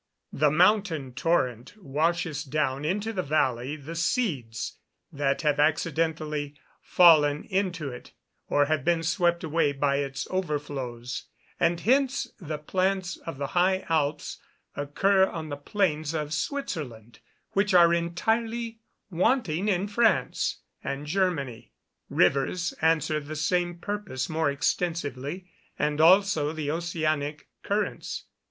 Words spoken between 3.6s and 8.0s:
the seeds that have accidentally fallen into